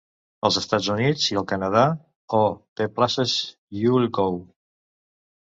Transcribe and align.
Als 0.47 0.55
Estats 0.61 0.87
Units 0.93 1.25
i 1.33 1.37
al 1.41 1.45
Canadà, 1.51 1.83
Oh, 2.39 2.49
the 2.81 2.89
Places 2.97 3.37
You'll 3.83 4.09
Go! 4.21 4.27